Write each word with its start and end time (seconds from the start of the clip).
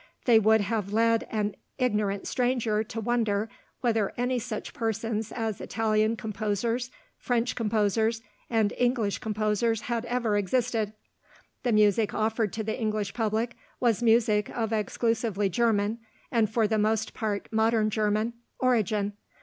They 0.25 0.39
would 0.39 0.61
have 0.61 0.91
led 0.91 1.27
an 1.29 1.55
ignorant 1.77 2.25
stranger 2.27 2.83
to 2.83 2.99
wonder 2.99 3.51
whether 3.81 4.13
any 4.17 4.39
such 4.39 4.73
persons 4.73 5.31
as 5.31 5.61
Italian 5.61 6.15
composers, 6.15 6.89
French 7.19 7.53
composers, 7.55 8.23
and 8.49 8.73
English 8.79 9.19
composers 9.19 9.81
had 9.81 10.05
ever 10.05 10.35
existed. 10.37 10.93
The 11.61 11.71
music 11.73 12.15
offered 12.15 12.51
to 12.53 12.63
the 12.63 12.81
English 12.81 13.13
public 13.13 13.55
was 13.79 14.01
music 14.01 14.49
of 14.49 14.73
exclusively 14.73 15.49
German 15.49 15.99
(and 16.31 16.49
for 16.49 16.67
the 16.67 16.79
most 16.79 17.13
part 17.13 17.47
modern 17.51 17.91
German) 17.91 18.33
origin. 18.59 19.13